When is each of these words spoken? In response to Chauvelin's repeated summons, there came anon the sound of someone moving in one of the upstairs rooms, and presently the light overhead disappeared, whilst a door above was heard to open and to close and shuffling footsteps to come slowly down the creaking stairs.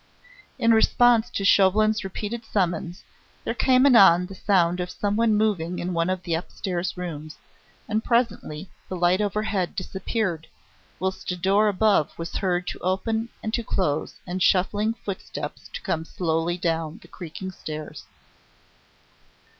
In 0.57 0.73
response 0.73 1.29
to 1.29 1.45
Chauvelin's 1.45 2.03
repeated 2.03 2.43
summons, 2.43 3.03
there 3.43 3.53
came 3.53 3.85
anon 3.85 4.25
the 4.25 4.33
sound 4.33 4.79
of 4.79 4.89
someone 4.89 5.35
moving 5.35 5.77
in 5.77 5.93
one 5.93 6.09
of 6.09 6.23
the 6.23 6.33
upstairs 6.33 6.97
rooms, 6.97 7.37
and 7.87 8.03
presently 8.03 8.67
the 8.89 8.95
light 8.95 9.21
overhead 9.21 9.75
disappeared, 9.75 10.47
whilst 10.99 11.31
a 11.31 11.35
door 11.37 11.67
above 11.67 12.17
was 12.17 12.37
heard 12.37 12.65
to 12.65 12.79
open 12.79 13.29
and 13.43 13.53
to 13.53 13.63
close 13.63 14.15
and 14.25 14.41
shuffling 14.41 14.95
footsteps 14.95 15.69
to 15.71 15.81
come 15.81 16.03
slowly 16.03 16.57
down 16.57 16.97
the 17.03 17.07
creaking 17.07 17.51
stairs. 17.51 18.05